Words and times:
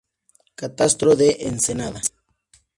Catastro 0.61 1.15
de 1.15 1.29
Ensenada. 1.51 2.01